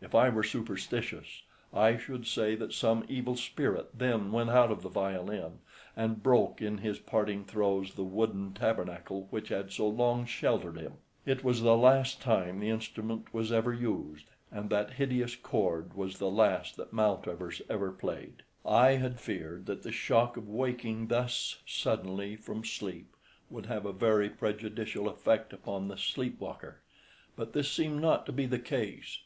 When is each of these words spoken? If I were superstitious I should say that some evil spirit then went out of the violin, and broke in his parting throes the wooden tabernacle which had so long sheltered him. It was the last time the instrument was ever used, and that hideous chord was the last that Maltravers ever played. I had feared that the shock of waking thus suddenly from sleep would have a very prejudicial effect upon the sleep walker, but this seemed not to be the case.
If 0.00 0.14
I 0.14 0.30
were 0.30 0.42
superstitious 0.42 1.42
I 1.70 1.98
should 1.98 2.26
say 2.26 2.54
that 2.54 2.72
some 2.72 3.04
evil 3.06 3.36
spirit 3.36 3.90
then 3.98 4.32
went 4.32 4.48
out 4.48 4.70
of 4.70 4.80
the 4.82 4.88
violin, 4.88 5.58
and 5.94 6.22
broke 6.22 6.62
in 6.62 6.78
his 6.78 6.98
parting 6.98 7.44
throes 7.44 7.92
the 7.92 8.02
wooden 8.02 8.54
tabernacle 8.54 9.26
which 9.28 9.50
had 9.50 9.70
so 9.72 9.86
long 9.86 10.24
sheltered 10.24 10.78
him. 10.78 10.94
It 11.26 11.44
was 11.44 11.60
the 11.60 11.76
last 11.76 12.22
time 12.22 12.60
the 12.60 12.70
instrument 12.70 13.34
was 13.34 13.52
ever 13.52 13.74
used, 13.74 14.24
and 14.50 14.70
that 14.70 14.94
hideous 14.94 15.36
chord 15.36 15.92
was 15.92 16.16
the 16.16 16.30
last 16.30 16.78
that 16.78 16.94
Maltravers 16.94 17.60
ever 17.68 17.92
played. 17.92 18.42
I 18.64 18.92
had 18.92 19.20
feared 19.20 19.66
that 19.66 19.82
the 19.82 19.92
shock 19.92 20.38
of 20.38 20.48
waking 20.48 21.08
thus 21.08 21.60
suddenly 21.66 22.36
from 22.36 22.64
sleep 22.64 23.14
would 23.50 23.66
have 23.66 23.84
a 23.84 23.92
very 23.92 24.30
prejudicial 24.30 25.10
effect 25.10 25.52
upon 25.52 25.88
the 25.88 25.98
sleep 25.98 26.40
walker, 26.40 26.80
but 27.36 27.52
this 27.52 27.70
seemed 27.70 28.00
not 28.00 28.24
to 28.24 28.32
be 28.32 28.46
the 28.46 28.58
case. 28.58 29.18